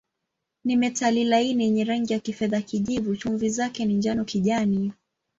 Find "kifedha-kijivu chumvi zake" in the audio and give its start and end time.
2.19-3.85